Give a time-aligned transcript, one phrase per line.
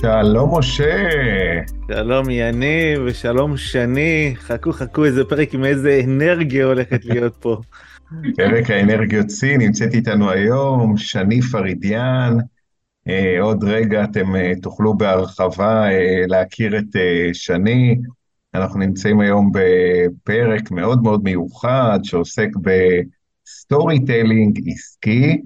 [0.00, 1.08] שלום משה.
[1.92, 7.56] שלום יניב ושלום שני, חכו חכו איזה פרק עם איזה אנרגיה הולכת להיות פה.
[8.36, 12.36] פרק האנרגיות שיא, נמצאת איתנו היום שני פרידיאן.
[13.08, 17.96] אה, עוד רגע אתם אה, תוכלו בהרחבה אה, להכיר את אה, שני.
[18.54, 25.42] אנחנו נמצאים היום בפרק מאוד מאוד מיוחד שעוסק ב storytelling עסקי,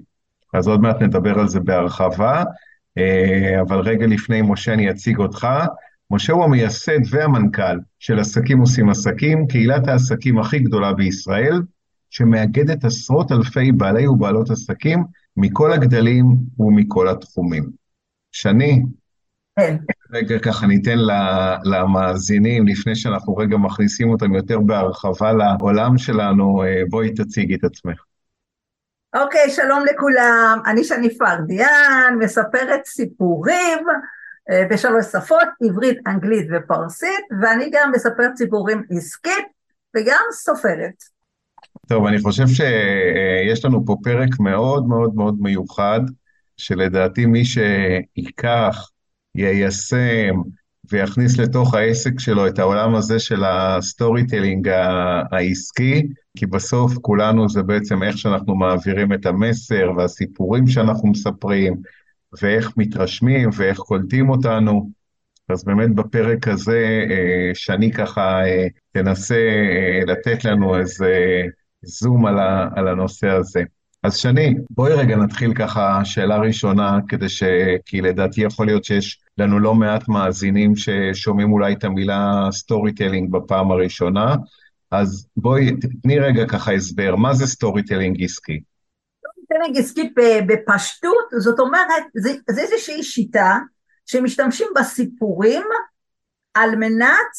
[0.53, 2.43] אז עוד מעט נדבר על זה בהרחבה.
[2.97, 5.47] אה, אבל רגע לפני משה אני אציג אותך.
[6.11, 11.61] משה הוא המייסד והמנכ"ל של עסקים עושים עסקים, קהילת העסקים הכי גדולה בישראל,
[12.09, 15.03] שמאגדת עשרות אלפי בעלי ובעלות עסקים
[15.37, 16.25] מכל הגדלים
[16.59, 17.69] ומכל התחומים.
[18.31, 18.81] שני,
[19.59, 19.75] כן.
[20.11, 20.97] רגע ככה ניתן
[21.63, 28.03] למאזינים, לפני שאנחנו רגע מכניסים אותם יותר בהרחבה לעולם שלנו, אה, בואי תציגי את עצמך.
[29.15, 33.79] אוקיי, שלום לכולם, אני שני פרדיאן, מספרת סיפורים
[34.49, 39.45] אה, בשלוש שפות, עברית, אנגלית ופרסית, ואני גם מספרת סיפורים עסקית
[39.95, 41.03] וגם סופרת.
[41.87, 45.99] טוב, אני חושב שיש לנו פה פרק מאוד מאוד מאוד מיוחד,
[46.57, 48.89] שלדעתי מי שייקח,
[49.35, 50.41] יישם
[50.91, 54.69] ויכניס לתוך העסק שלו את העולם הזה של ה storytelling
[55.31, 61.75] העסקי, כי בסוף כולנו זה בעצם איך שאנחנו מעבירים את המסר והסיפורים שאנחנו מספרים,
[62.41, 64.89] ואיך מתרשמים ואיך קולטים אותנו.
[65.49, 71.41] אז באמת בפרק הזה, אה, שאני ככה אה, תנסה אה, לתת לנו איזה
[71.81, 72.25] zoom
[72.75, 73.63] על, הנושא הזה.
[74.05, 77.43] אז שני, בואי רגע נתחיל ככה שאלה ראשונה, כדי ש...
[77.85, 83.71] כי לדעתי יכול להיות שיש לנו לא מעט מאזינים ששומעים אולי את המילה storytelling בפעם
[83.71, 84.35] הראשונה,
[84.91, 85.71] אז בואי,
[86.03, 88.59] תני רגע ככה הסבר, מה זה storytelling עסקי?
[89.49, 90.13] telling עסקי
[90.47, 93.57] בפשטות, זאת אומרת, זה, זה איזושהי שיטה
[94.05, 95.63] שמשתמשים בסיפורים
[96.53, 97.31] על מנת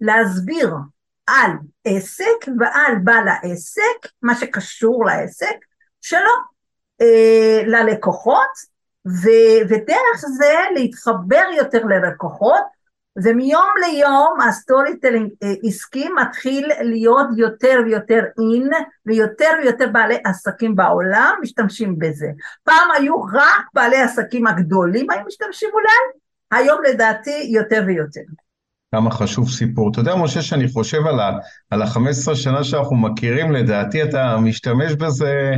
[0.00, 0.74] להסביר
[1.26, 1.50] על
[1.84, 5.69] עסק ועל בעל העסק, מה שקשור לעסק
[6.00, 6.34] שלו,
[7.00, 8.70] אה, ללקוחות,
[9.06, 9.28] ו,
[9.68, 12.80] ודרך זה להתחבר יותר ללקוחות,
[13.24, 18.70] ומיום ליום ה storytelling אה, עסקי מתחיל להיות יותר ויותר in,
[19.06, 22.30] ויותר ויותר בעלי עסקים בעולם משתמשים בזה.
[22.64, 28.20] פעם היו רק בעלי עסקים הגדולים היו משתמשים אולי, היום לדעתי יותר ויותר.
[28.94, 29.90] כמה חשוב סיפור.
[29.90, 31.30] אתה יודע, משה, שאני חושב על, ה,
[31.70, 35.54] על ה-15 שנה שאנחנו מכירים, לדעתי אתה משתמש בזה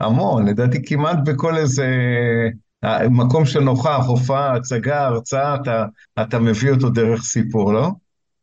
[0.00, 1.86] המון, לדעתי כמעט בכל איזה
[3.10, 5.84] מקום שנוכח, הופעה, הצגה, הרצאה, אתה,
[6.22, 7.88] אתה מביא אותו דרך סיפור, לא?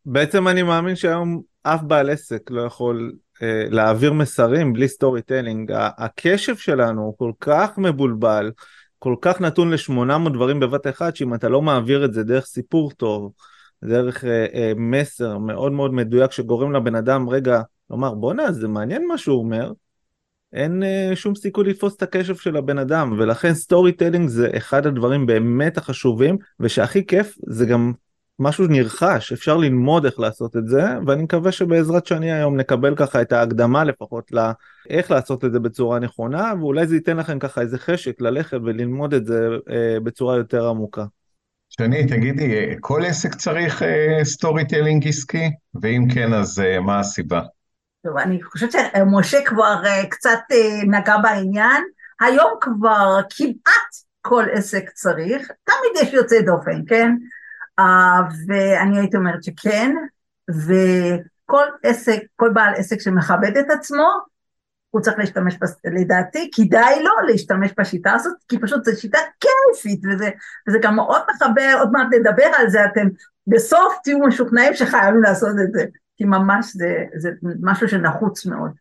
[0.06, 5.72] בעצם אני מאמין שהיום אף בעל עסק לא יכול אה, להעביר מסרים בלי storytelling.
[5.76, 8.52] הקשב שלנו הוא כל כך מבולבל,
[9.00, 12.92] כל כך נתון ל-800 דברים בבת אחת, שאם אתה לא מעביר את זה דרך סיפור
[12.92, 13.32] טוב,
[13.84, 19.08] דרך אה, אה, מסר מאוד מאוד מדויק שגורם לבן אדם רגע לומר בואנה זה מעניין
[19.08, 19.72] מה שהוא אומר,
[20.54, 25.26] אין אה, שום סיכוי לתפוס את הקשב של הבן אדם ולכן storytelling זה אחד הדברים
[25.26, 27.94] באמת החשובים ושהכי כיף זה גם
[28.40, 33.22] משהו נרכש אפשר ללמוד איך לעשות את זה ואני מקווה שבעזרת שני היום נקבל ככה
[33.22, 37.78] את ההקדמה לפחות לאיך לעשות את זה בצורה נכונה ואולי זה ייתן לכם ככה איזה
[37.78, 41.06] חשק ללכת וללמוד את זה אה, בצורה יותר עמוקה.
[41.70, 43.84] שני, תגידי, כל עסק צריך
[44.24, 45.50] story אה, telling עסקי?
[45.82, 47.42] ואם כן, אז uh, מה הסיבה?
[48.04, 51.84] טוב, אני חושבת שמשה כבר uh, קצת uh, נגע בעניין.
[52.22, 53.92] היום כבר כמעט
[54.22, 57.12] כל עסק צריך, תמיד יש יוצא דופן, כן?
[57.80, 57.84] Uh,
[58.48, 59.96] ואני הייתי אומרת שכן,
[60.50, 64.08] וכל עסק, כל בעל עסק שמכבד את עצמו,
[64.90, 65.56] הוא צריך להשתמש,
[65.86, 70.30] לדעתי, כדאי לו להשתמש בשיטה הזאת, כי פשוט זו שיטה כיפית, וזה,
[70.68, 73.08] וזה גם מאוד מחבר, עוד מעט נדבר על זה, אתם
[73.48, 75.86] בסוף תהיו משוכנעים שחייבים לעשות את זה.
[76.22, 77.30] כי ממש זה, זה
[77.62, 78.72] משהו שנחוץ מאוד.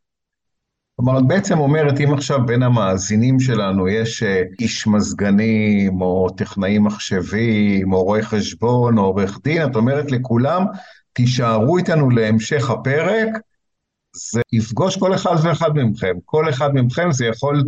[0.96, 6.78] כלומר, את בעצם אומרת, אם עכשיו בין המאזינים שלנו יש אה, איש מזגנים, או טכנאי
[6.78, 10.64] מחשבים, או רואה חשבון, או עורך דין, את אומרת לכולם,
[11.12, 13.28] תישארו איתנו להמשך הפרק,
[14.16, 16.14] זה יפגוש כל אחד ואחד מכם.
[16.24, 17.64] כל אחד מכם זה יכול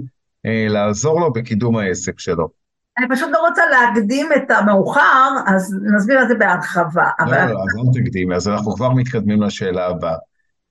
[0.47, 2.49] אה, לעזור לו בקידום העסק שלו.
[2.99, 7.11] אני פשוט לא רוצה להקדים את המאוחר, אז נסביר את זה בהרחבה.
[7.19, 7.27] לא.
[7.27, 10.17] לא, אז אל תקדימי, אז אנחנו כבר מתקדמים לשאלה הבאה.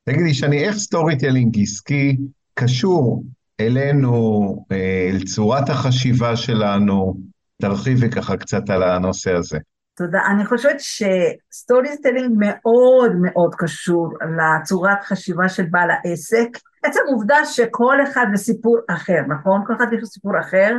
[0.05, 2.17] תגידי, שני, איך storytelling עסקי
[2.53, 3.23] קשור
[3.59, 7.15] אלינו, אה, אל צורת החשיבה שלנו?
[7.61, 9.57] תרחיבי ככה קצת על הנושא הזה.
[9.97, 10.19] תודה.
[10.31, 16.47] אני חושבת ש storytelling מאוד מאוד קשור לצורת חשיבה של בעל העסק.
[16.83, 19.63] עצם עובדה שכל אחד בסיפור אחר, נכון?
[19.67, 20.75] כל אחד יש לו סיפור אחר.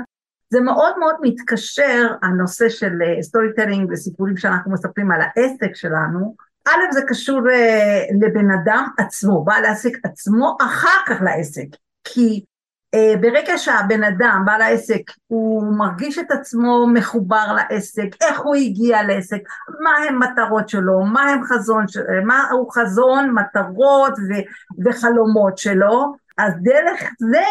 [0.53, 2.93] זה מאוד מאוד מתקשר, הנושא של
[3.23, 6.35] storytelling וסיפורים שאנחנו מספרים על העסק שלנו.
[6.69, 11.67] א', זה קשור אה, לבן אדם עצמו, בעל העסק עצמו, אחר כך לעסק.
[12.05, 12.45] כי
[12.97, 19.03] אה, ברגע שהבן אדם, בעל העסק, הוא מרגיש את עצמו מחובר לעסק, איך הוא הגיע
[19.03, 19.41] לעסק,
[19.81, 21.85] מה הם מטרות שלו, מה הם חזון,
[22.25, 27.45] מה הוא חזון, מטרות ו- וחלומות שלו, אז דרך זה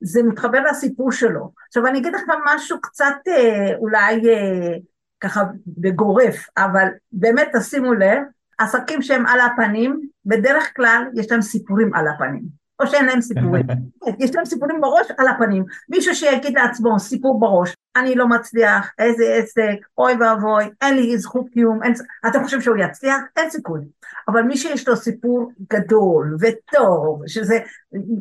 [0.00, 1.52] זה מתחבר לסיפור שלו.
[1.68, 4.76] עכשיו אני אגיד לך משהו קצת אה, אולי אה,
[5.20, 8.22] ככה בגורף, אבל באמת תשימו לב,
[8.58, 12.65] עסקים שהם על הפנים, בדרך כלל יש להם סיפורים על הפנים.
[12.80, 13.66] או שאין להם סיפורים.
[14.20, 15.64] יש להם סיפורים בראש על הפנים.
[15.88, 21.46] מישהו שיגיד לעצמו סיפור בראש, אני לא מצליח, איזה עסק, אוי ואבוי, אין לי זכות
[21.52, 21.92] קיום, אין...
[22.26, 23.20] אתם חושבים שהוא יצליח?
[23.36, 23.80] אין סיכוי.
[24.28, 27.58] אבל מי שיש לו סיפור גדול וטוב, שזה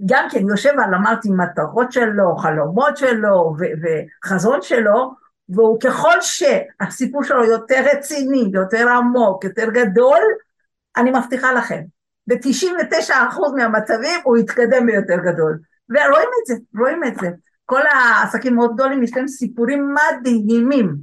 [0.05, 3.87] גם כן יושב על, אמרתי, מטרות שלו, חלומות שלו ו-
[4.25, 5.13] וחזון שלו,
[5.49, 10.19] והוא ככל שהסיפור שלו יותר רציני, יותר עמוק, יותר גדול,
[10.97, 11.81] אני מבטיחה לכם,
[12.27, 13.11] ב-99%
[13.57, 15.59] מהמצבים הוא יתקדם ביותר גדול.
[15.89, 17.29] ורואים את זה, רואים את זה.
[17.65, 20.95] כל העסקים מאוד גדולים יש להם סיפורים מדהימים.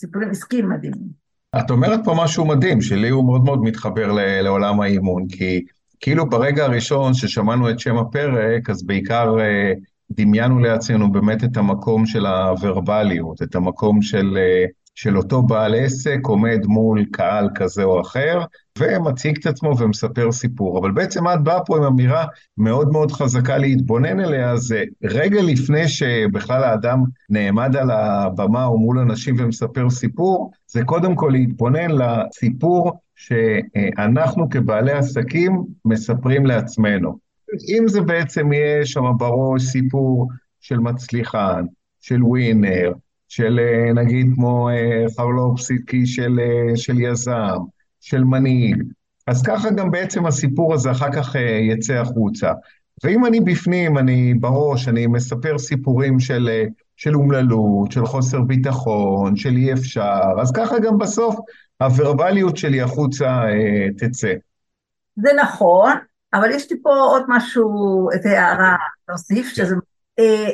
[0.00, 1.24] סיפורים עסקיים מדהימים.
[1.58, 4.12] את אומרת פה משהו מדהים, שלי הוא מאוד מאוד מתחבר
[4.42, 5.64] לעולם האימון, כי
[6.00, 9.72] כאילו ברגע הראשון ששמענו את שם הפרק, אז בעיקר אה,
[10.10, 14.64] דמיינו לעצמנו באמת את המקום של הוורבליות, את המקום של אה,
[14.94, 18.40] של אותו בעל עסק עומד מול קהל כזה או אחר,
[18.78, 20.78] ומציג את עצמו ומספר סיפור.
[20.78, 22.24] אבל בעצם את באה פה עם אמירה
[22.58, 28.98] מאוד מאוד חזקה להתבונן אליה, זה רגע לפני שבכלל האדם נעמד על הבמה או מול
[28.98, 37.18] אנשים ומספר סיפור, זה קודם כל להתבונן לסיפור שאנחנו כבעלי עסקים מספרים לעצמנו.
[37.68, 40.28] אם זה בעצם יהיה שם בראש סיפור
[40.60, 41.64] של מצליחן,
[42.00, 42.92] של ווינר,
[43.28, 47.58] של אה, נגיד כמו אה, חרלופסקי של, אה, של יזם,
[48.00, 48.82] של מנהיג,
[49.26, 51.34] אז ככה גם בעצם הסיפור הזה אחר כך
[51.70, 52.52] יצא החוצה.
[53.04, 56.64] ואם אני בפנים, אני בראש, אני מספר סיפורים של,
[56.96, 61.36] של אומללות, של חוסר ביטחון, של אי אפשר, אז ככה גם בסוף
[61.80, 64.32] הוורבליות שלי החוצה אה, תצא.
[65.16, 65.92] זה נכון,
[66.34, 68.76] אבל יש לי פה עוד משהו, את הערה
[69.08, 69.76] להוסיף, שזה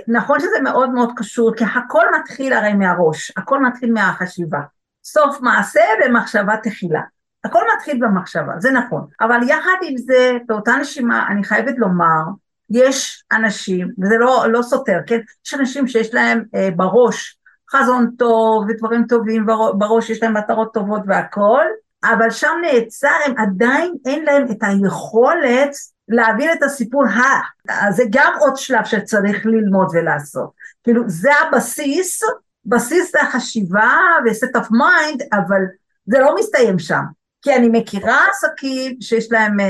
[0.09, 4.61] נכון שזה מאוד מאוד קשור, כי הכל מתחיל הרי מהראש, הכל מתחיל מהחשיבה.
[5.05, 7.01] סוף מעשה במחשבה תחילה.
[7.45, 9.07] הכל מתחיל במחשבה, זה נכון.
[9.21, 12.23] אבל יחד עם זה, באותה נשימה, אני חייבת לומר,
[12.71, 15.19] יש אנשים, וזה לא, לא סותר, כן?
[15.47, 17.39] יש אנשים שיש להם אה, בראש
[17.71, 19.47] חזון טוב ודברים טובים,
[19.79, 21.65] בראש יש להם מטרות טובות והכול,
[22.05, 25.71] אבל שם נעצר, הם עדיין אין להם את היכולת
[26.11, 27.93] להבין את הסיפור הלאה.
[27.93, 30.51] זה גם עוד שלב שצריך ללמוד ולעשות.
[30.83, 32.21] כאילו זה הבסיס,
[32.67, 33.93] בסיס זה החשיבה
[34.25, 35.63] ו-set of mind, אבל
[36.07, 37.03] זה לא מסתיים שם.
[37.43, 39.65] כי אני מכירה עסקים שיש להם uh,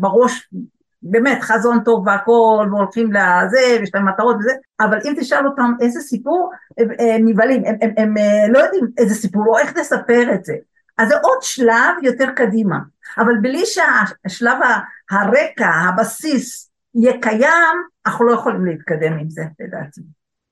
[0.00, 0.48] בראש
[1.04, 6.00] באמת חזון טוב והכל, והולכים לזה, ויש להם מטרות וזה, אבל אם תשאל אותם איזה
[6.00, 10.34] סיפור, הם, הם נבהלים, הם, הם, הם, אה, לא יודעים איזה סיפור, או איך נספר
[10.34, 10.54] את זה.
[10.98, 12.78] אז זה עוד שלב יותר קדימה,
[13.18, 14.58] אבל בלי שהשלב
[15.10, 20.00] הרקע, הבסיס, יהיה קיים, אנחנו לא יכולים להתקדם עם זה, לדעתי.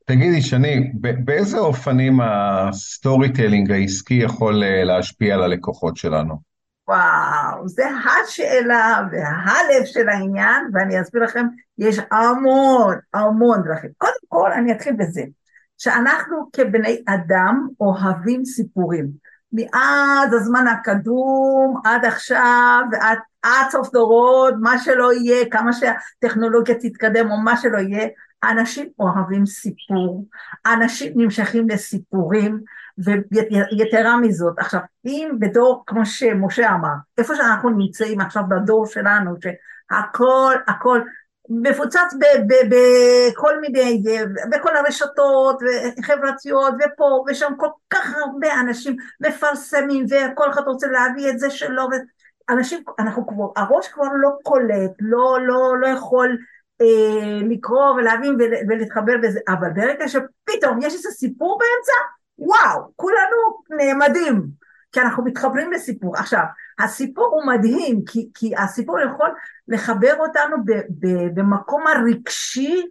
[0.07, 0.92] תגידי, שני,
[1.25, 6.52] באיזה אופנים ה storytelling העסקי יכול אה, להשפיע על הלקוחות שלנו?
[6.88, 11.47] וואו, זה השאלה והלב של העניין, ואני אסביר לכם,
[11.78, 13.90] יש המון, המון דרכים.
[13.99, 15.23] קודם כל, אני אתחיל בזה,
[15.78, 19.11] שאנחנו כבני אדם אוהבים סיפורים.
[19.52, 27.30] מאז הזמן הקדום עד עכשיו ועד עד סוף דורות, מה שלא יהיה, כמה שהטכנולוגיה תתקדם
[27.30, 28.09] או מה שלא יהיה,
[28.44, 30.26] אנשים אוהבים סיפור,
[30.66, 32.61] אנשים נמשכים לסיפורים,
[32.99, 40.54] ויתרה מזאת, עכשיו, אם בדור, כמו שמשה אמר, איפה שאנחנו נמצאים עכשיו בדור שלנו, שהכל,
[40.68, 41.00] הכל
[41.62, 42.14] מפוצץ
[42.68, 44.02] בכל מיני,
[44.50, 45.59] בכל הרשתות
[46.02, 51.88] חברתיות ופה ושם כל כך הרבה אנשים מפרסמים וכל אחד רוצה להביא את זה שלו
[52.50, 56.38] אנשים, אנחנו כבר, הראש כבר לא קולט, לא, לא, לא יכול
[56.80, 58.37] אה, לקרוא ולהבין
[58.68, 61.92] ולהתחבר בזה, אבל ברגע שפתאום יש איזה סיפור באמצע,
[62.38, 63.37] וואו, כולנו
[63.71, 64.47] נעמדים,
[64.92, 66.16] כי אנחנו מתחברים לסיפור.
[66.16, 66.42] עכשיו,
[66.78, 69.30] הסיפור הוא מדהים, כי, כי הסיפור יכול
[69.68, 72.82] לחבר אותנו ב, ב, במקום הרגשי,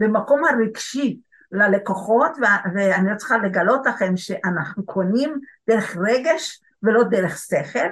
[0.00, 1.20] במקום הרגשי
[1.52, 2.44] ללקוחות, ו,
[2.74, 7.88] ואני לא צריכה לגלות לכם שאנחנו קונים דרך רגש ולא דרך שכל,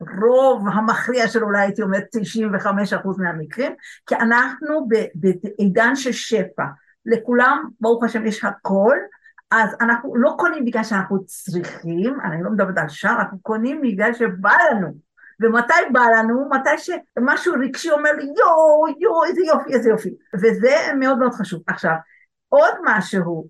[0.00, 2.04] ברוב המכריע של אולי הייתי אומרת
[2.94, 3.72] 95% מהמקרים,
[4.06, 6.64] כי אנחנו בעידן של שפע.
[7.06, 8.96] לכולם, ברוך השם, יש הכל,
[9.50, 14.14] אז אנחנו לא קונים בגלל שאנחנו צריכים, אני לא מדברת על שער, אנחנו קונים בגלל
[14.14, 15.08] שבא לנו.
[15.40, 16.48] ומתי בא לנו?
[16.50, 20.14] מתי שמשהו רגשי אומר לי יואו, יואו, איזה יופי, איזה יופי.
[20.34, 21.62] וזה מאוד מאוד חשוב.
[21.66, 21.94] עכשיו,
[22.48, 23.48] עוד משהו,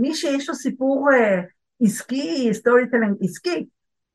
[0.00, 1.40] מי שיש לו סיפור אה,
[1.82, 3.66] עסקי, storytelling עסקי,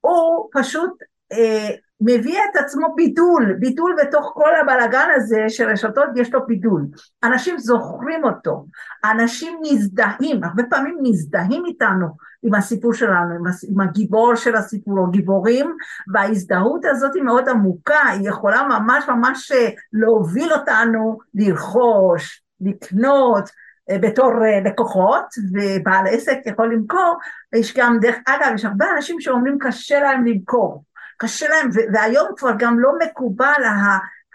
[0.01, 0.91] הוא פשוט
[1.31, 1.69] אה,
[2.01, 6.85] מביא את עצמו בידול, בידול בתוך כל הבלגן הזה של רשתות יש לו בידול.
[7.23, 8.65] אנשים זוכרים אותו,
[9.05, 12.07] אנשים מזדהים, הרבה פעמים מזדהים איתנו
[12.43, 13.35] עם הסיפור שלנו,
[13.69, 15.75] עם, הגיבור של הסיפור או גיבורים,
[16.13, 23.49] וההזדהות הזאת היא מאוד עמוקה, היא יכולה ממש ממש אה, להוביל אותנו לרכוש, לקנות,
[23.89, 27.17] אה, בתור אה, לקוחות, ובעל עסק יכול למכור,
[27.55, 30.83] יש גם דרך אגב, יש הרבה אנשים שאומרים קשה להם למכור,
[31.17, 33.63] קשה להם, והיום כבר גם לא מקובל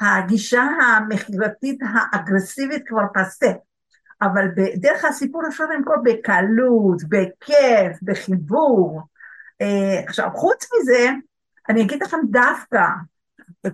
[0.00, 3.52] הגישה המכירתית האגרסיבית כבר פסה,
[4.22, 9.02] אבל בדרך הסיפור אפשר למכור בקלות, בכיף, בחיבור.
[9.60, 11.10] אה, עכשיו, חוץ מזה,
[11.68, 12.84] אני אגיד לכם דווקא,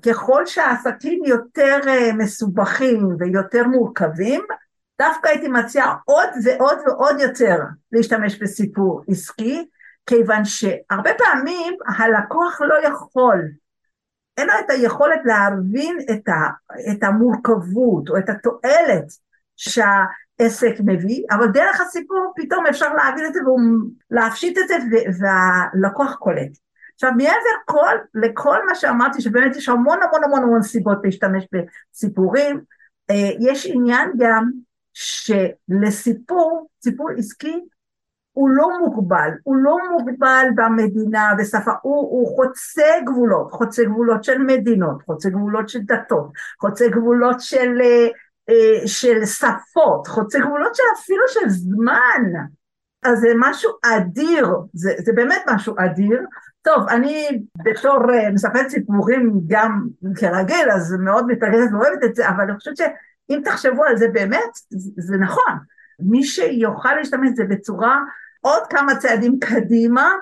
[0.07, 1.79] ככל שהעסקים יותר
[2.19, 4.41] מסובכים ויותר מורכבים,
[5.01, 7.57] דווקא הייתי מציעה עוד ועוד ועוד יותר
[7.93, 9.69] להשתמש בסיפור עסקי,
[10.09, 13.49] כיוון שהרבה פעמים הלקוח לא יכול,
[14.37, 16.49] אין לו את היכולת להבין את, ה,
[16.93, 19.07] את המורכבות או את התועלת
[19.57, 23.41] שהעסק מביא, אבל דרך הסיפור פתאום אפשר להבין את זה
[24.11, 24.77] ולהפשיט את זה
[25.21, 26.51] והלקוח קולט.
[26.95, 32.61] עכשיו מעבר כל, לכל מה שאמרתי שבאמת יש המון המון המון המון סיבות להשתמש בסיפורים,
[33.11, 34.51] אה, יש עניין גם
[34.93, 37.61] שלסיפור, סיפור עסקי,
[38.39, 44.39] הוא לא מוגבל, הוא לא מוגבל במדינה ושפה, הוא, הוא חוצה גבולות, חוצה גבולות של
[44.39, 46.31] מדינות, חוצה גבולות של דתות,
[46.61, 47.81] חוצה גבולות של,
[48.49, 52.23] אה, של שפות, חוצה גבולות של אפילו של זמן.
[53.03, 56.21] אז זה משהו אדיר, זה, זה באמת משהו אדיר.
[56.63, 62.45] טוב, אני בתור אה, מספרת סיפורים גם כרגיל, אז מאוד מתרגשת ואוהבת את זה, אבל
[62.45, 62.83] אני חושבת ש...
[63.31, 64.53] אם תחשבו על זה באמת,
[64.99, 65.53] זה נכון.
[66.01, 67.99] מי שיוכל להשתמש בזה בצורה
[68.49, 70.13] עוד כמה צעדים קדימה,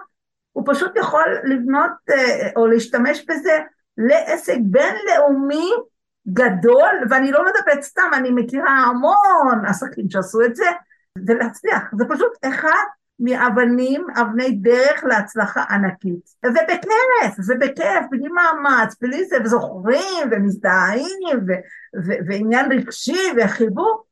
[0.52, 3.58] הוא פשוט יכול לבנות אה, או להשתמש בזה
[3.98, 5.70] לעסק בינלאומי
[6.28, 10.66] גדול, ואני לא מדברת סתם, אני מכירה המון עסקים שעשו את זה,
[11.26, 11.82] ולהצליח.
[11.98, 12.84] זה פשוט אחד
[13.20, 16.28] מאבנים, אבני דרך להצלחה ענקית.
[16.44, 21.60] ובכיף, ובכיף, בלי מאמץ, בלי זה, וזוכרים, ומזדהים, ו-
[22.06, 24.05] ו- ועניין רגשי, וחיבור.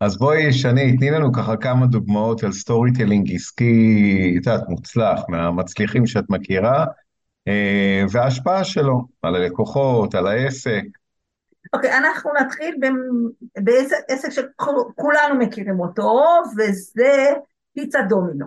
[0.00, 6.06] אז בואי, שני, תני לנו ככה כמה דוגמאות של storytelling עסקי, את יודעת, מוצלח, מהמצליחים
[6.06, 6.86] שאת מכירה,
[7.48, 10.82] אה, וההשפעה שלו על הלקוחות, על העסק.
[11.72, 12.76] אוקיי, okay, אנחנו נתחיל
[14.08, 16.20] בעסק שכולנו מכירים אותו,
[16.56, 17.32] וזה
[17.74, 18.46] פיצה דומינו.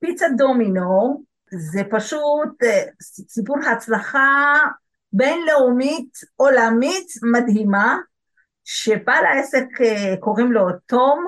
[0.00, 2.82] פיצה דומינו זה פשוט אה,
[3.28, 4.54] סיפור הצלחה
[5.12, 7.98] בינלאומית, עולמית, מדהימה,
[8.64, 11.26] שבעל העסק אה, קוראים לו תום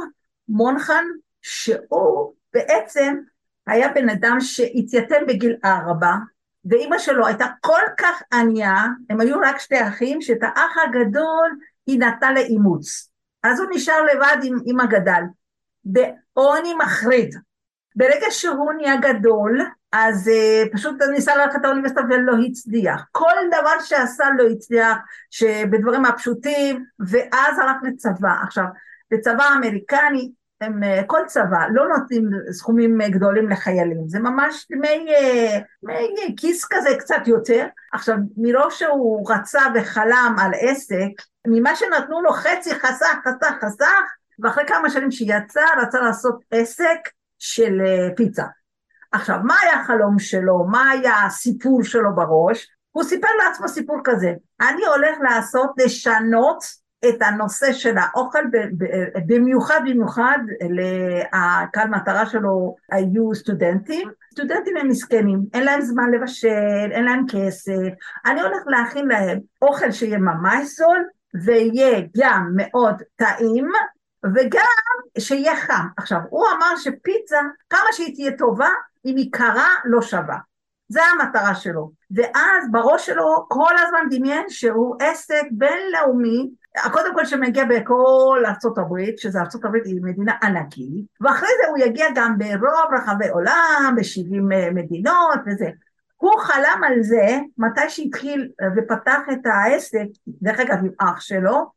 [0.48, 1.04] מונחן,
[1.42, 3.16] שהוא בעצם
[3.66, 6.12] היה בן אדם שהתייתם בגיל ארבע,
[6.64, 12.00] ואימא שלו הייתה כל כך ענייה, הם היו רק שתי אחים, שאת האח הגדול היא
[12.00, 13.10] נתנה לאימוץ.
[13.42, 15.22] אז הוא נשאר לבד עם אימא גדל.
[15.84, 17.34] בעוני מחריד.
[17.96, 19.60] ברגע שהוא נהיה גדול,
[19.96, 23.04] אז uh, פשוט ניסה ללכת לאוניברסיטה ולא הצליח.
[23.12, 24.98] כל דבר שעשה לא הצליח,
[25.30, 28.36] שבדברים הפשוטים, ואז הלך לצבא.
[28.42, 28.64] עכשיו,
[29.10, 35.06] בצבא האמריקני, הם, uh, כל צבא, לא נותנים סכומים uh, גדולים לחיילים, זה ממש דמי,
[35.88, 37.66] uh, כיס כזה קצת יותר.
[37.92, 41.10] עכשיו, מרוב שהוא רצה וחלם על עסק,
[41.46, 46.98] ממה שנתנו לו חצי חסך, חסך, חסך, ואחרי כמה שנים שיצא, רצה לעשות עסק
[47.38, 48.44] של אה, פיצה.
[49.14, 50.66] עכשיו, מה היה החלום שלו?
[50.70, 52.68] מה היה הסיפור שלו בראש?
[52.90, 56.64] הוא סיפר לעצמו סיפור כזה, אני הולך לעשות, לשנות
[57.08, 58.38] את הנושא של האוכל,
[59.26, 60.38] במיוחד במיוחד,
[61.32, 67.92] הקהל מטרה שלו היו סטודנטים, סטודנטים הם מסכנים, אין להם זמן לבשל, אין להם כסף,
[68.26, 71.04] אני הולך להכין להם אוכל שיהיה ממש זול,
[71.44, 73.68] ויהיה גם מאוד טעים,
[74.34, 75.86] וגם שיהיה חם.
[75.96, 77.40] עכשיו, הוא אמר שפיצה,
[77.70, 78.68] כמה שהיא תהיה טובה,
[79.04, 80.38] אם היא קרה, לא שווה.
[80.88, 81.90] זה המטרה שלו.
[82.10, 86.50] ואז בראש שלו כל הזמן דמיין שהוא עסק בינלאומי,
[86.92, 91.78] קודם כל שמגיע בכל ארצות הברית, שזה ארצות הברית היא מדינה ענקית, ואחרי זה הוא
[91.78, 95.68] יגיע גם ברוב רחבי עולם, ב-70 מדינות וזה.
[96.16, 101.70] הוא חלם על זה מתי שהתחיל ופתח את העסק, דרך אגב עם אח שלו,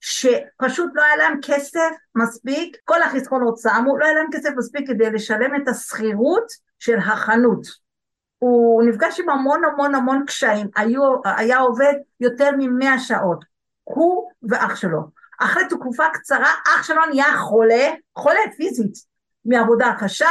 [0.00, 5.10] שפשוט לא היה להם כסף מספיק, כל החסכונות שמו, לא היה להם כסף מספיק כדי
[5.10, 6.46] לשלם את השכירות
[6.78, 7.66] של החנות.
[8.38, 13.44] הוא נפגש עם המון המון המון קשיים, היו, היה עובד יותר ממאה שעות,
[13.84, 15.00] הוא ואח שלו.
[15.40, 18.94] אחרי תקופה קצרה אח שלו נהיה חולה, חולה פיזית,
[19.44, 20.30] מעבודה קשה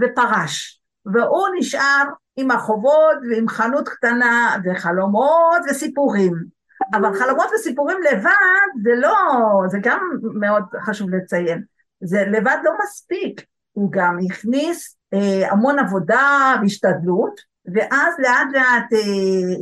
[0.00, 0.80] ופרש.
[1.06, 2.04] והוא נשאר
[2.36, 6.59] עם החובות ועם חנות קטנה וחלומות וסיפורים.
[6.94, 9.12] אבל חלומות וסיפורים לבד זה לא,
[9.68, 10.00] זה גם
[10.34, 11.62] מאוד חשוב לציין,
[12.00, 18.98] זה לבד לא מספיק, הוא גם הכניס אה, המון עבודה והשתדלות, ואז לאט לאט אה,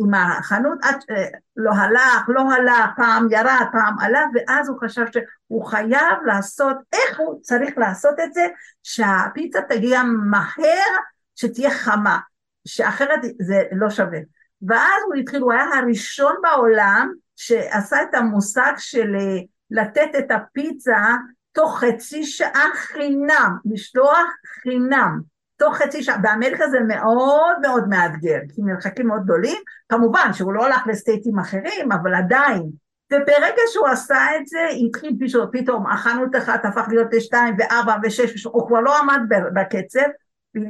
[0.05, 1.25] עם החנות, עד, אה,
[1.57, 7.19] לא הלך, לא הלך, פעם ירד, פעם עלה, ואז הוא חשב שהוא חייב לעשות, איך
[7.21, 8.47] הוא צריך לעשות את זה,
[8.83, 10.91] שהפיצה תגיע מהר,
[11.37, 12.19] שתהיה חמה,
[12.67, 14.19] שאחרת זה לא שווה.
[14.63, 19.39] ואז הוא התחיל, הוא היה הראשון בעולם שעשה את המושג של אה,
[19.71, 21.17] לתת את הפיצה
[21.53, 24.27] תוך חצי שעה חינם, משלוח
[24.63, 25.21] חינם,
[25.57, 30.67] תוך חצי שעה, באמריקה זה מאוד מאוד מאתגר, כי מרחקים מאוד גדולים, כמובן שהוא לא
[30.67, 32.63] הלך לסטייטים אחרים, אבל עדיין,
[33.13, 38.45] וברגע שהוא עשה את זה, התחיל פתאום, פתאום החנות אחת הפך להיות לשתיים וארבע ושש,
[38.45, 39.21] הוא כבר לא עמד
[39.55, 40.09] בקצב,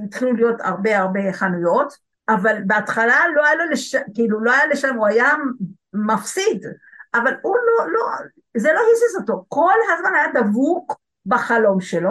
[0.04, 3.94] התחילו להיות הרבה הרבה חנויות, אבל בהתחלה לא היה לו, לש...
[4.14, 5.35] כאילו לא היה לשם, הוא היה
[5.92, 6.66] מפסיד,
[7.14, 8.06] אבל הוא לא, לא,
[8.56, 12.11] זה לא הזיז אותו, כל הזמן היה דבוק בחלום שלו,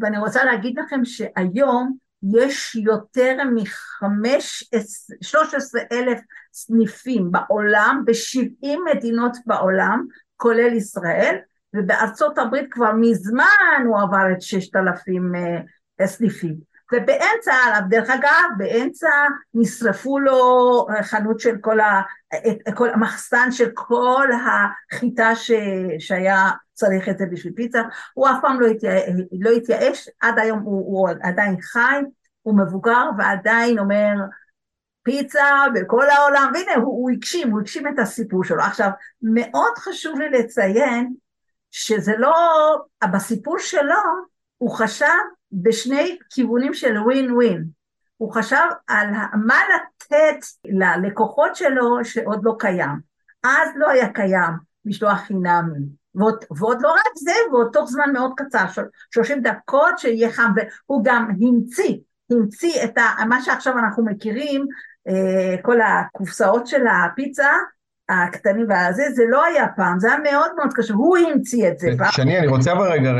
[0.00, 1.96] ואני רוצה להגיד לכם שהיום
[2.34, 6.20] יש יותר מ-13 אלף
[6.52, 11.36] סניפים בעולם, ב-70 מדינות בעולם, כולל ישראל,
[11.74, 15.60] ובארצות הברית כבר מזמן הוא עבר את 6,000 אה,
[16.06, 16.75] סניפים.
[16.92, 19.08] ובאמצע דרך אגב, באמצע
[19.54, 22.02] נשרפו לו חנות של כל, ה,
[22.36, 25.50] את, כל המחסן של כל החיטה ש,
[25.98, 27.82] שהיה צריך את זה בשביל פיצה,
[28.14, 29.02] הוא אף פעם לא, התייאש,
[29.40, 32.00] לא התייאש, עד היום הוא, הוא עדיין חי,
[32.42, 34.14] הוא מבוגר ועדיין אומר
[35.02, 38.62] פיצה בכל העולם, והנה הוא, הוא הגשים, הוא הגשים את הסיפור שלו.
[38.62, 38.90] עכשיו,
[39.22, 41.14] מאוד חשוב לי לציין
[41.70, 42.34] שזה לא,
[43.12, 44.02] בסיפור שלו
[44.58, 45.06] הוא חשב
[45.62, 47.64] בשני כיוונים של ווין ווין.
[48.16, 49.06] הוא חשב על
[49.46, 53.00] מה לתת ללקוחות שלו שעוד לא קיים.
[53.44, 54.52] אז לא היה קיים
[54.84, 55.86] משלוח חינמי.
[56.14, 58.64] ועוד, ועוד לא רק זה, ועוד תוך זמן מאוד קצר,
[59.10, 61.96] 30 דקות שיהיה חם, והוא גם המציא,
[62.30, 64.66] המציא את ה, מה שעכשיו אנחנו מכירים,
[65.08, 67.50] אה, כל הקופסאות של הפיצה,
[68.08, 71.90] הקטנים והזה, זה לא היה פעם, זה היה מאוד מאוד קשה, הוא המציא את זה.
[72.10, 73.12] שני, אני רוצה אבל רגע,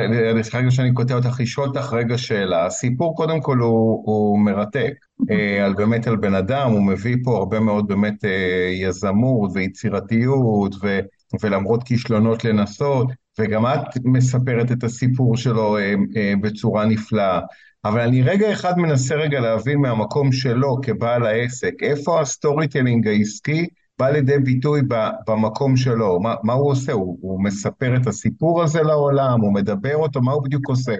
[0.55, 2.67] רגע שאני קוטע אותך, לשאול אותך רגע שאלה.
[2.67, 4.93] הסיפור קודם כל הוא, הוא מרתק,
[5.31, 10.75] אה, על באמת על בן אדם, הוא מביא פה הרבה מאוד באמת אה, יזמות ויצירתיות,
[10.83, 10.99] ו,
[11.43, 15.95] ולמרות כישלונות לנסות, וגם את מספרת את הסיפור שלו אה,
[16.41, 17.41] בצורה נפלאה.
[17.85, 23.67] אבל אני רגע אחד מנסה רגע להבין מהמקום שלו כבעל העסק, איפה ה storytelling העסקי
[23.99, 24.83] בא לידי ביטוי
[25.27, 26.93] במקום שלו, מה, מה הוא עושה?
[26.93, 30.95] הוא, הוא מספר את הסיפור הזה לעולם, הוא מדבר אותו, מה הוא בדיוק עושה?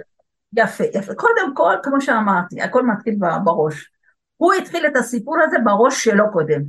[0.57, 1.13] יפה, יפה.
[1.15, 3.91] קודם כל, כמו שאמרתי, הכל מתחיל בראש.
[4.37, 6.61] הוא התחיל את הסיפור הזה בראש שלו קודם.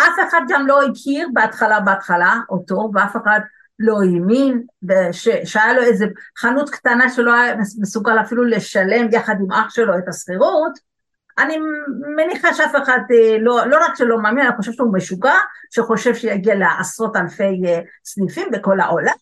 [0.00, 3.40] אף אחד גם לא הכיר בהתחלה בהתחלה אותו, ואף אחד
[3.78, 4.62] לא האמין,
[5.44, 6.06] שהיה לו איזה
[6.38, 10.72] חנות קטנה שלא היה מסוגל אפילו לשלם יחד עם אח שלו את השכירות,
[11.38, 11.56] אני
[12.16, 15.34] מניחה שאף אחד, אה, לא, לא רק שלא מאמין, אני חושב שהוא משוגע,
[15.70, 19.14] שחושב שיגיע לעשרות אלפי אה, סניפים בכל העולם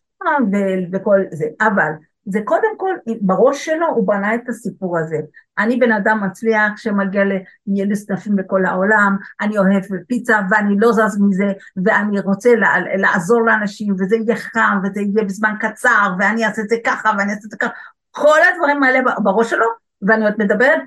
[0.92, 1.90] וכל זה, אבל
[2.26, 5.16] זה קודם כל, בראש שלו הוא בנה את הסיפור הזה.
[5.58, 7.24] אני בן אדם מצליח שמגיע
[7.66, 11.52] לי סניפים בכל העולם, אני אוהב פיצה ואני לא זז מזה,
[11.84, 12.50] ואני רוצה
[12.96, 17.32] לעזור לאנשים, וזה יהיה חם, וזה יהיה בזמן קצר, ואני אעשה את זה ככה, ואני
[17.32, 17.70] אעשה את זה ככה.
[18.10, 19.66] כל הדברים האלה בראש שלו,
[20.02, 20.80] ואני עוד מדברת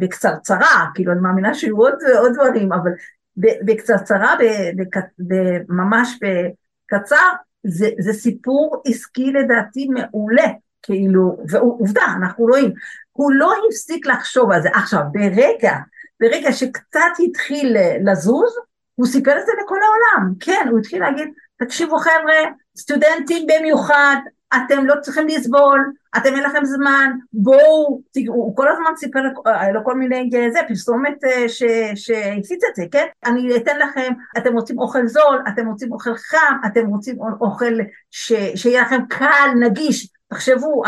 [0.00, 2.90] בקצרצרה, כאילו אני מאמינה שיהיו עוד, עוד דברים, אבל
[3.36, 4.34] בקצרצרה,
[5.68, 7.26] ממש בקצר,
[7.66, 10.46] זה, זה סיפור עסקי לדעתי מעולה,
[10.82, 12.72] כאילו, ועובדה, אנחנו רואים,
[13.12, 14.68] הוא לא הפסיק לחשוב על זה.
[14.74, 15.72] עכשיו, ברגע,
[16.20, 18.58] ברגע שקצת התחיל לזוז,
[18.94, 24.16] הוא סיפר את זה לכל העולם, כן, הוא התחיל להגיד, תקשיבו חבר'ה, סטודנטים במיוחד,
[24.56, 29.84] אתם לא צריכים לסבול, אתם אין לכם זמן, בואו, הוא כל הזמן סיפר, היה לו
[29.84, 31.18] כל מיני, זה פרסומת
[31.94, 33.06] שהפיץ את זה, כן?
[33.26, 37.74] אני אתן לכם, אתם רוצים אוכל זול, אתם רוצים אוכל חם, אתם רוצים אוכל
[38.10, 40.82] שיהיה לכם קל, נגיש, תחשבו,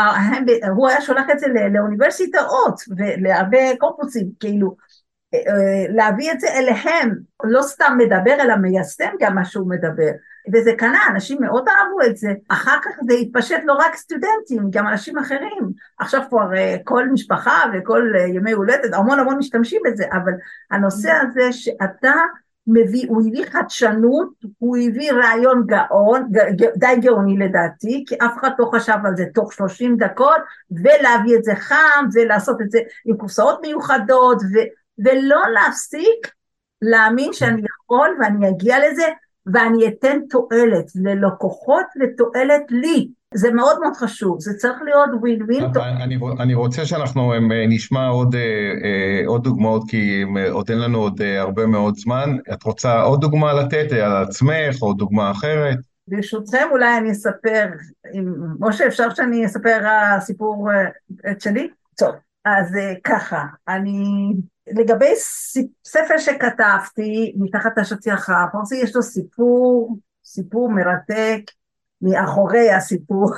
[0.75, 4.75] הוא היה שולח את זה לאוניברסיטאות ולהרבה קורפוסים, כאילו,
[5.89, 10.11] להביא את זה אליהם, לא סתם מדבר אלא מיישם גם מה שהוא מדבר.
[10.53, 12.29] וזה קנה, אנשים מאוד אהבו את זה.
[12.49, 15.71] אחר כך זה התפשט לא רק סטודנטים, גם אנשים אחרים.
[15.99, 16.49] עכשיו כבר
[16.83, 20.31] כל משפחה וכל ימי הולדת, המון המון משתמשים בזה, אבל
[20.71, 22.13] הנושא הזה שאתה
[22.67, 26.27] מביא, הוא הביא חדשנות, הוא הביא רעיון גאון,
[26.75, 31.43] די גאוני לדעתי, כי אף אחד לא חשב על זה תוך 30 דקות, ולהביא את
[31.43, 34.57] זה חם, ולעשות את זה עם קופסאות מיוחדות, ו,
[35.05, 36.31] ולא להפסיק
[36.81, 39.05] להאמין שאני יכול ואני אגיע לזה,
[39.53, 43.07] ואני אתן תועלת ללקוחות ותועלת לי.
[43.33, 45.65] זה מאוד מאוד חשוב, זה צריך להיות ווין ווין.
[45.75, 47.33] אני, אני רוצה שאנחנו
[47.67, 48.35] נשמע עוד,
[49.25, 52.37] עוד דוגמאות, כי עוד אין לנו עוד הרבה מאוד זמן.
[52.53, 55.77] את רוצה עוד דוגמה לתת על עצמך, או דוגמה אחרת?
[56.07, 57.65] ברשותכם אולי אני אספר,
[58.59, 60.69] משה אפשר שאני אספר הסיפור
[61.31, 61.69] את שלי?
[61.97, 64.33] טוב, אז ככה, אני
[64.75, 65.13] לגבי
[65.87, 71.41] ספר שכתבתי, מתחת השטיח הפרסי, יש לו סיפור, סיפור מרתק
[72.01, 73.31] מאחורי הסיפור.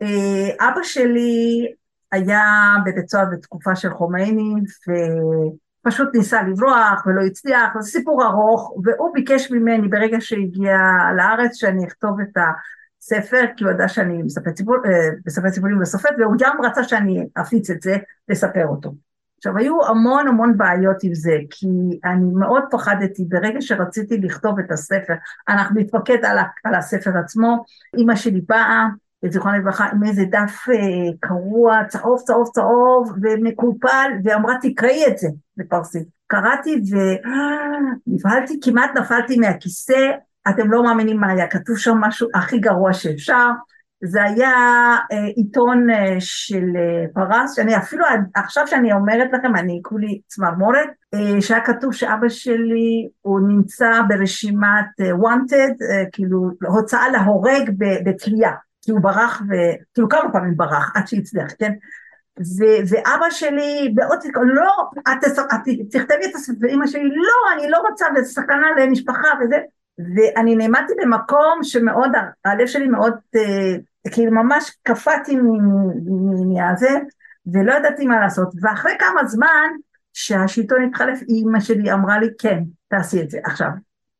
[0.60, 1.66] אבא שלי
[2.12, 2.42] היה
[2.86, 4.54] בבית סוהר בתקופה של חומייני,
[5.86, 10.78] ופשוט ניסה לברוח ולא הצליח, זה סיפור ארוך, והוא ביקש ממני ברגע שהגיע
[11.16, 12.36] לארץ שאני אכתוב את
[13.02, 14.76] הספר, כי הוא ידע שאני מספר סיפור,
[15.26, 17.96] מספר סיפורים וסופרת, והוא גם רצה שאני אפיץ את זה,
[18.28, 18.92] לספר אותו.
[19.46, 21.66] עכשיו, היו המון המון בעיות עם זה, כי
[22.04, 25.14] אני מאוד פחדתי, ברגע שרציתי לכתוב את הספר,
[25.48, 27.64] אנחנו נתמקד על, על הספר עצמו,
[27.96, 28.86] אימא שלי באה,
[29.28, 35.28] זיכרונה לברכה, עם איזה דף אה, קרוע, צהוב, צהוב, צהוב, ומקופל, ואמרה, תקראי את זה
[35.56, 36.08] בפרסית.
[36.26, 36.82] קראתי
[38.06, 40.10] ונבהלתי, כמעט נפלתי מהכיסא,
[40.48, 43.50] אתם לא מאמינים מה היה, כתוב שם משהו הכי גרוע שאפשר.
[44.06, 44.52] זה היה
[45.12, 50.88] אה, עיתון אה, של אה, פרס, שאני אפילו עכשיו שאני אומרת לכם, אני כולי צמרמורת,
[51.40, 55.76] שהיה כתוב שאבא שלי הוא נמצא ברשימת wanted,
[56.12, 57.70] כאילו הוצאה להורג
[58.04, 58.50] בתלייה,
[58.82, 59.52] כי הוא ברח, ו...
[59.94, 61.72] כאילו כמה פעמים ברח עד שהצליח, כן?
[62.40, 64.72] ו- ואבא שלי בעוד לא,
[65.12, 69.56] את, את תכתבי את הספר, ואמא שלי, לא, אני לא רוצה, וסכנה למשפחה וזה,
[69.98, 72.12] ואני נעמדתי במקום שמאוד,
[72.44, 73.14] הלב שלי מאוד
[74.12, 75.38] כאילו ממש קפאתי
[76.54, 76.98] מהזה,
[77.52, 78.48] ולא ידעתי מה לעשות.
[78.62, 79.68] ואחרי כמה זמן
[80.12, 83.38] שהשלטון התחלף, אימא שלי אמרה לי, כן, תעשי את זה.
[83.44, 83.68] עכשיו,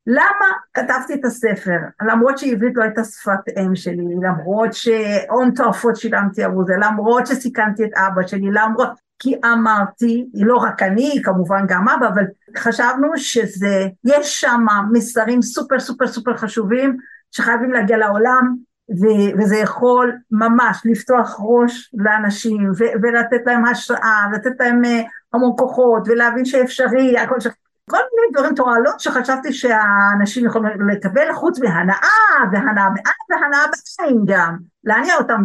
[0.06, 1.78] למה כתבתי את הספר?
[2.02, 7.84] למרות שעברית לא הייתה שפת אם שלי, למרות שהון תועפות שילמתי עבור זה, למרות שסיכנתי
[7.84, 9.04] את אבא שלי, למרות...
[9.18, 12.24] כי אמרתי, לא רק אני, כמובן גם אבא, אבל
[12.56, 16.96] חשבנו שזה, יש שם מסרים סופר סופר סופר חשובים
[17.30, 18.56] שחייבים להגיע לעולם,
[18.90, 24.88] ו- וזה יכול ממש לפתוח ראש לאנשים ו- ולתת להם השראה, ולתת להם uh,
[25.32, 27.46] המון כוחות ולהבין שאפשרי, הכל ש...
[27.90, 32.08] כל מיני דברים תועלות שחשבתי שהאנשים יכולים לקבל חוץ מהנאה
[32.52, 35.42] והנאה בעין והנאה בעין גם, להניע אותם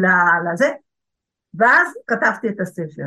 [0.51, 0.71] לזה,
[1.53, 3.03] ואז כתבתי את הספר.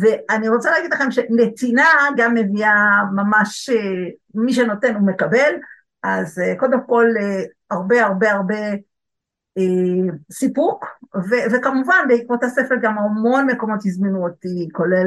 [0.00, 3.76] ואני רוצה להגיד לכם שנתינה גם מביאה ממש, אה,
[4.34, 5.54] מי שנותן הוא מקבל,
[6.02, 7.06] אז אה, קודם כל
[7.70, 8.56] הרבה הרבה הרבה
[10.32, 10.84] סיפוק,
[11.16, 15.06] ו- וכמובן בעקבות הספר גם המון מקומות הזמינו אותי, כולל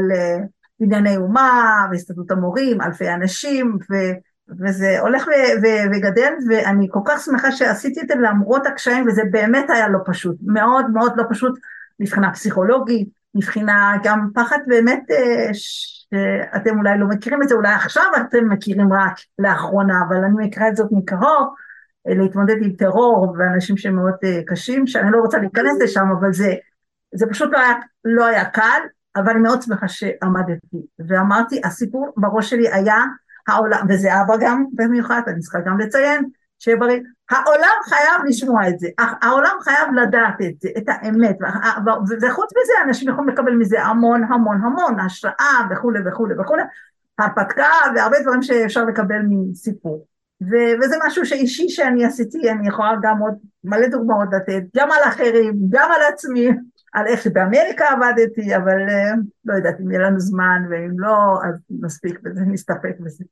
[0.80, 7.22] בנייני אומה והסתדרות המורים, אלפי אנשים, ו- וזה הולך ו- ו- וגדל, ואני כל כך
[7.26, 11.60] שמחה שעשיתי את זה למרות הקשיים, וזה באמת היה לא פשוט, מאוד מאוד לא פשוט
[12.00, 18.04] מבחינה פסיכולוגית, מבחינה גם פחד באמת אה, שאתם אולי לא מכירים את זה, אולי עכשיו
[18.22, 21.54] אתם מכירים רק לאחרונה, אבל אני מכירה את זאת מקרוב,
[22.06, 26.54] להתמודד עם טרור ואנשים שמאוד אה, קשים, שאני לא רוצה להיכנס לשם, אבל זה,
[27.16, 27.74] זה פשוט לא היה,
[28.06, 28.82] לא היה קל,
[29.16, 30.78] אבל אני מאוד שמחה שעמדתי.
[31.08, 32.98] ואמרתי, הסיפור בראש שלי היה
[33.48, 36.26] העולם, וזה אבא גם במיוחד, אני צריכה גם לציין,
[36.60, 36.78] שיהיה
[37.30, 41.38] העולם חייב לשמוע את זה, העולם חייב לדעת את זה, את האמת,
[42.22, 46.64] וחוץ מזה אנשים יכולים לקבל מזה המון המון המון השראה וכולי וכולי וכולי,
[47.20, 50.06] הרפתקה והרבה דברים שאפשר לקבל מסיפור.
[50.42, 55.10] ו- וזה משהו שאישי שאני עשיתי, אני יכולה גם עוד מלא דוגמאות לתת, גם על
[55.10, 56.50] אחרים, גם על עצמי,
[56.94, 61.56] על איך שבאמריקה עבדתי, אבל uh, לא יודעת אם יהיה לנו זמן, ואם לא, אז
[61.70, 63.24] מספיק בזה, נסתפק בזה.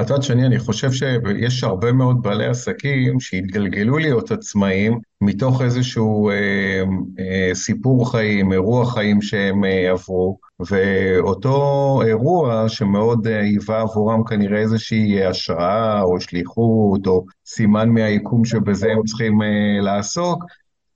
[0.00, 6.82] יודעת שני, אני חושב שיש הרבה מאוד בעלי עסקים שהתגלגלו להיות עצמאים מתוך איזשהו אה,
[7.18, 14.58] אה, סיפור חיים, אירוע חיים שהם אה, עברו, ואותו אירוע שמאוד אה, היווה עבורם כנראה
[14.58, 20.44] איזושהי השראה או שליחות או סימן מהיקום שבזה הם צריכים אה, לעסוק,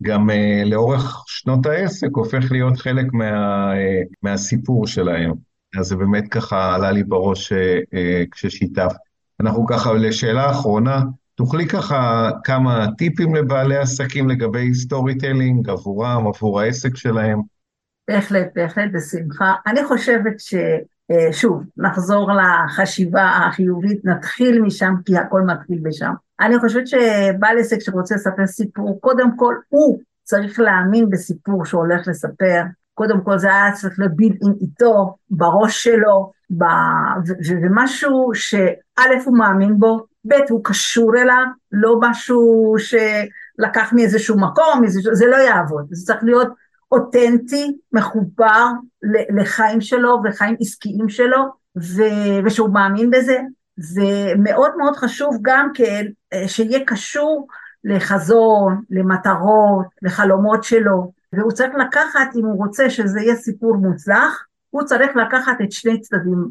[0.03, 5.48] גם אה, לאורך שנות העסק הופך להיות חלק מה, אה, מהסיפור שלהם.
[5.77, 8.93] אז זה באמת ככה עלה לי בראש אה, אה, כששיתף.
[9.41, 11.03] אנחנו ככה, לשאלה אחרונה,
[11.35, 17.41] תוכלי ככה כמה טיפים לבעלי עסקים לגבי storytelling עבורם, עבור העסק שלהם?
[18.09, 19.55] בהחלט, בהחלט, בשמחה.
[19.67, 26.13] אני חושבת ששוב, נחזור לחשיבה החיובית, נתחיל משם, כי הכל מתחיל בשם.
[26.41, 32.09] אני חושבת שבעל עסק שרוצה לספר סיפור, קודם כל הוא צריך להאמין בסיפור שהוא הולך
[32.09, 32.63] לספר,
[32.99, 36.65] קודם כל זה היה צריך להיות בילד איתו, בראש שלו, ב...
[37.63, 45.15] ומשהו שא' הוא מאמין בו, ב' הוא קשור אליו, לא משהו שלקח מאיזשהו מקום, איזשהו...
[45.15, 46.49] זה לא יעבוד, זה צריך להיות
[46.93, 48.67] אותנטי, מחובר
[49.37, 51.45] לחיים שלו וחיים עסקיים שלו,
[51.77, 52.03] ו...
[52.45, 53.39] ושהוא מאמין בזה,
[53.95, 56.07] ומאוד מאוד חשוב גם כן
[56.47, 57.47] שיהיה קשור
[57.85, 64.83] לחזון, למטרות, לחלומות שלו, והוא צריך לקחת, אם הוא רוצה שזה יהיה סיפור מוצלח, הוא
[64.83, 66.49] צריך לקחת את שני צדדים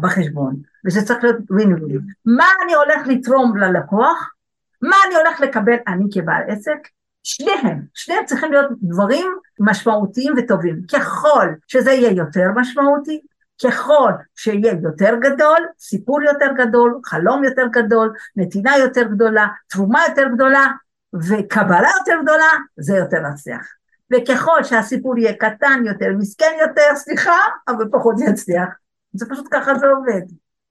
[0.00, 2.00] בחשבון, וזה צריך להיות ווין ווין.
[2.24, 4.34] מה אני הולך לתרום ללקוח?
[4.82, 6.88] מה אני הולך לקבל אני כבעל עסק?
[7.22, 9.26] שניהם, שניהם צריכים להיות דברים
[9.60, 10.82] משמעותיים וטובים.
[10.92, 13.20] ככל שזה יהיה יותר משמעותי,
[13.64, 20.26] ככל שיהיה יותר גדול, סיפור יותר גדול, חלום יותר גדול, נתינה יותר גדולה, תרומה יותר
[20.34, 20.66] גדולה
[21.14, 23.66] וקבלה יותר גדולה, זה יותר נצליח.
[24.14, 28.68] וככל שהסיפור יהיה קטן יותר, מסכן יותר, סליחה, אבל פחות יצליח.
[29.12, 30.22] זה פשוט ככה זה עובד.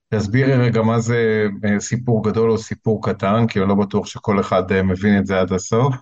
[0.10, 4.40] תסבירי רגע מה זה אה, סיפור גדול או סיפור קטן, כי אני לא בטוח שכל
[4.40, 5.96] אחד אה, מבין את זה עד הסוף.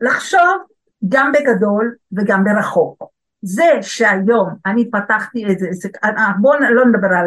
[0.00, 0.62] לחשוב
[1.08, 3.04] גם בגדול וגם ברחוק.
[3.42, 7.26] זה שהיום אני פתחתי איזה עסק, אה, בואו לא נדבר על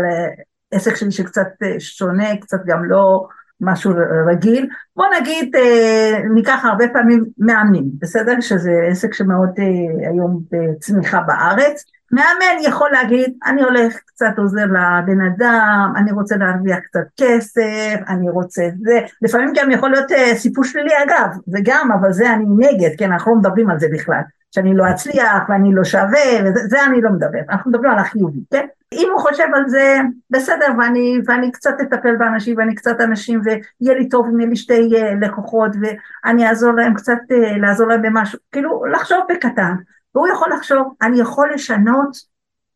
[0.72, 1.48] עסק שלי שקצת
[1.80, 3.28] שונה, קצת גם לא
[3.62, 3.91] משהו
[4.32, 4.67] רגיל.
[4.95, 8.39] בוא נגיד, אה, ניקח הרבה פעמים מאמנים, בסדר?
[8.41, 11.84] שזה עסק שמאוד אה, היום בצמיחה בארץ.
[12.12, 18.30] מאמן יכול להגיד, אני הולך קצת עוזר לבן אדם, אני רוצה להרוויח קצת כסף, אני
[18.30, 22.45] רוצה זה, לפעמים גם יכול להיות אה, סיפור שלילי אגב, זה גם, אבל זה אני
[22.58, 26.84] נגד, כן, אנחנו לא מדברים על זה בכלל, שאני לא אצליח ואני לא שווה, וזה
[26.86, 28.65] אני לא מדבר, אנחנו מדברים על החיובי, כן?
[28.93, 29.97] אם הוא חושב על זה,
[30.30, 34.56] בסדר, ואני, ואני קצת אטפל באנשים, ואני קצת אנשים, ויהיה לי טוב אם יהיה לי
[34.56, 39.73] שתי אה, לקוחות, ואני אעזור להם קצת, אה, לעזור להם במשהו, כאילו, לחשוב בקטן.
[40.15, 42.17] והוא יכול לחשוב, אני יכול לשנות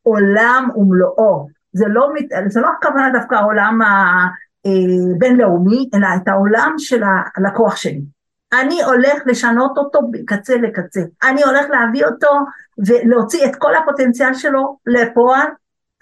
[0.03, 1.47] עולם ומלואו.
[1.73, 2.09] זה לא,
[2.47, 3.79] זה לא הכוונה דווקא העולם
[4.65, 7.03] הבינלאומי, אה, אלא את העולם של
[7.37, 8.01] הלקוח שלי.
[8.61, 11.01] אני הולך לשנות אותו מקצה לקצה.
[11.23, 12.29] אני הולך להביא אותו
[12.87, 15.47] ולהוציא את כל הפוטנציאל שלו לפועל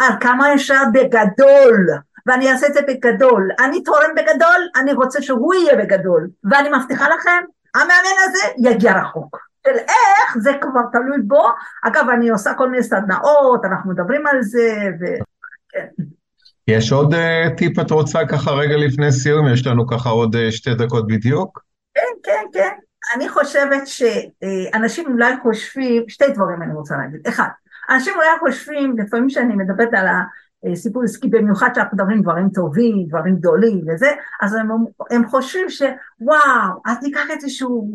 [0.01, 1.87] על כמה אפשר בגדול,
[2.25, 3.49] ואני אעשה את זה בגדול.
[3.59, 7.43] אני תורם בגדול, אני רוצה שהוא יהיה בגדול, ואני מבטיחה לכם,
[7.75, 9.37] המאמן הזה יגיע רחוק.
[9.67, 11.49] של איך, זה כבר תלוי בו.
[11.83, 15.05] אגב, אני עושה כל מיני סדנאות, אנחנו מדברים על זה, ו...
[15.69, 16.03] כן.
[16.67, 19.47] יש עוד uh, טיפ את רוצה ככה רגע לפני סיום?
[19.53, 21.63] יש לנו ככה עוד uh, שתי דקות בדיוק.
[21.93, 22.69] כן, כן, כן.
[23.15, 27.27] אני חושבת שאנשים אולי חושבים, שתי דברים אני רוצה להגיד.
[27.27, 27.47] אחד,
[27.89, 30.05] אנשים אולי חושבים, לפעמים כשאני מדברת על
[30.71, 34.69] הסיפור עסקי, במיוחד שאנחנו מדברים דברים טובים, דברים גדולים וזה, אז הם,
[35.11, 37.89] הם חושבים שוואו, אז ניקח איזשהו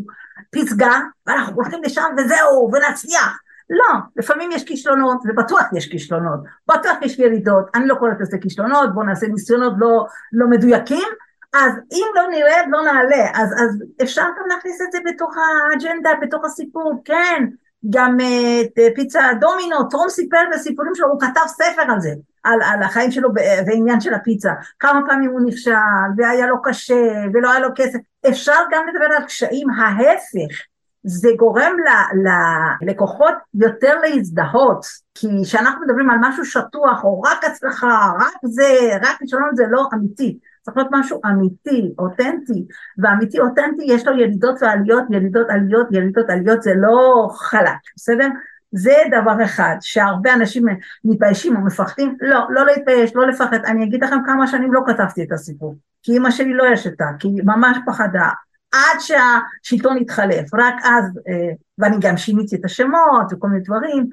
[0.51, 3.39] פסגה, ואנחנו הולכים לשם וזהו, ונצליח.
[3.71, 8.95] לא, לפעמים יש כישלונות, ובטוח יש כישלונות, בטוח יש ירידות, אני לא קוראת לזה כישלונות,
[8.95, 11.09] בואו נעשה ניסיונות לא, לא מדויקים,
[11.55, 16.11] אז אם לא נרד, לא נעלה, אז, אז אפשר גם להכניס את זה בתוך האג'נדה,
[16.23, 17.47] בתוך הסיפור, כן,
[17.91, 22.11] גם uh, פיצה דומינו, טרום סיפר בסיפורים שלו, הוא כתב ספר על זה,
[22.45, 23.29] על, על החיים שלו
[23.67, 25.71] ועניין של הפיצה, כמה פעמים הוא נכשל,
[26.17, 30.63] והיה לו קשה, ולא היה לו כסף, אפשר גם לדבר על קשיים, ההפך,
[31.07, 31.73] זה גורם
[32.83, 39.17] ללקוחות יותר להזדהות, כי כשאנחנו מדברים על משהו שטוח, או רק הצלחה, רק זה, רק
[39.19, 40.39] כישלון, זה לא אמיתי.
[40.67, 42.67] צריך להיות משהו אמיתי, אותנטי,
[42.99, 48.29] ואמיתי אותנטי יש לו ירידות ועליות, ירידות עליות, ירידות עליות, זה לא חלק, בסדר?
[48.73, 50.65] זה דבר אחד, שהרבה אנשים
[51.05, 55.23] מתביישים או מפחדים, לא, לא להתבייש, לא לפחד, אני אגיד לכם כמה שנים לא כתבתי
[55.23, 58.29] את הסיפור, כי אמא שלי לא ישתה, כי היא ממש פחדה,
[58.73, 64.07] עד שהשלטון התחלף, רק אז, אה, ואני גם שיניתי את השמות וכל מיני דברים,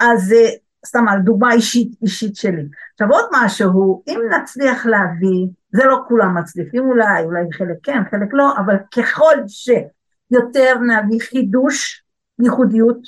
[0.00, 0.50] אז אה,
[0.86, 2.66] סתם על דוגמה אישית, אישית שלי.
[2.92, 8.28] עכשיו עוד משהו, אם נצליח להביא, זה לא כולם מצליחים אולי, אולי חלק כן, חלק
[8.32, 12.04] לא, אבל ככל שיותר נביא חידוש,
[12.38, 12.98] ייחודיות,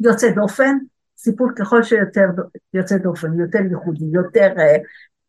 [0.00, 0.76] יוצא דופן,
[1.16, 2.26] סיפור ככל שיותר
[2.74, 4.76] יוצא דופן, יותר ייחודי, יותר אה,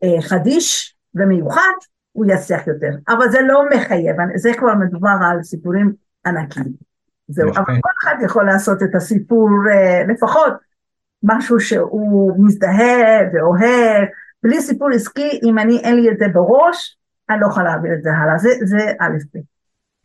[0.04, 1.73] אה, חדיש ומיוחד,
[2.12, 2.91] הוא יצליח יותר.
[3.08, 5.93] אבל זה לא מחייב, זה כבר מדובר על סיפורים
[6.25, 6.89] ענקיים.
[7.28, 10.54] זהו, אבל כל אחד יכול לעשות את הסיפור, אה, לפחות
[11.23, 14.08] משהו שהוא מזדהה ואוהב,
[14.43, 16.97] בלי סיפור עסקי, אם אני אין לי את זה בראש,
[17.29, 19.39] אני לא יכולה להעביר את זה הלאה, זה, זה א' ב'.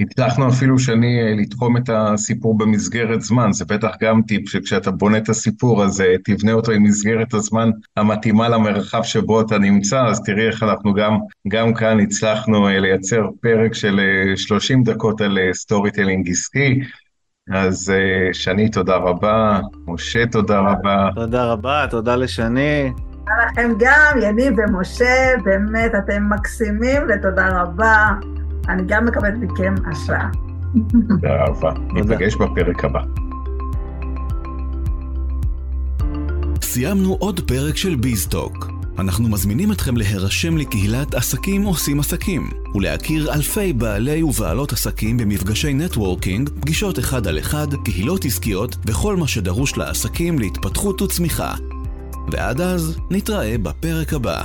[0.01, 5.19] הצלחנו אפילו שאני אה, לתחום את הסיפור במסגרת זמן, זה בטח גם טיפ שכשאתה בונה
[5.19, 10.23] את הסיפור אז אה, תבנה אותו עם מסגרת הזמן המתאימה למרחב שבו אתה נמצא, אז
[10.23, 14.01] תראי איך אנחנו גם, גם כאן הצלחנו אה, לייצר פרק של
[14.37, 16.81] 30 דקות על storytelling עסקי.
[17.51, 17.93] אז
[18.33, 21.09] שני, תודה רבה, משה, תודה רבה.
[21.15, 22.93] תודה רבה, תודה לשני.
[23.09, 28.09] תודה לכם גם, יניב ומשה, באמת אתם מקסימים ותודה רבה.
[28.69, 30.29] אני גם מקבלת מכם השראה.
[31.09, 31.71] תודה רבה.
[31.95, 33.01] ניפגש בפרק הבא.
[36.63, 38.74] סיימנו עוד פרק של ביזטוק.
[38.99, 46.51] אנחנו מזמינים אתכם להירשם לקהילת עסקים עושים עסקים ולהכיר אלפי בעלי ובעלות עסקים במפגשי נטוורקינג,
[46.61, 51.55] פגישות אחד על אחד, קהילות עסקיות וכל מה שדרוש לעסקים להתפתחות וצמיחה.
[52.33, 54.45] ועד אז, נתראה בפרק הבא.